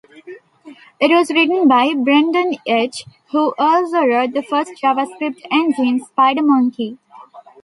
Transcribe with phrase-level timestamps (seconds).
[0.99, 6.97] It was written by Brendan Eich, who also wrote the first JavaScript engine, SpiderMonkey.